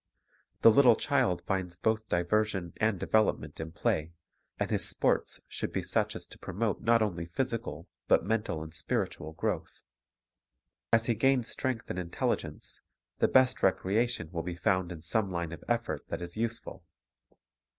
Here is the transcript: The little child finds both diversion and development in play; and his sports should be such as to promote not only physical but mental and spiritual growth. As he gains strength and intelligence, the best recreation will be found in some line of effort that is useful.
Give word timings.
The 0.61 0.71
little 0.71 0.95
child 0.95 1.43
finds 1.45 1.77
both 1.77 2.07
diversion 2.09 2.73
and 2.77 2.99
development 2.99 3.59
in 3.59 3.71
play; 3.71 4.13
and 4.59 4.71
his 4.71 4.83
sports 4.89 5.41
should 5.47 5.71
be 5.71 5.83
such 5.83 6.15
as 6.15 6.25
to 6.29 6.39
promote 6.39 6.81
not 6.81 7.03
only 7.03 7.27
physical 7.27 7.87
but 8.07 8.25
mental 8.25 8.63
and 8.63 8.73
spiritual 8.73 9.33
growth. 9.33 9.83
As 10.91 11.05
he 11.05 11.13
gains 11.13 11.49
strength 11.49 11.87
and 11.91 11.99
intelligence, 11.99 12.81
the 13.19 13.27
best 13.27 13.61
recreation 13.61 14.31
will 14.31 14.41
be 14.41 14.55
found 14.55 14.91
in 14.91 15.03
some 15.03 15.29
line 15.29 15.51
of 15.51 15.63
effort 15.67 16.07
that 16.07 16.23
is 16.23 16.35
useful. 16.35 16.83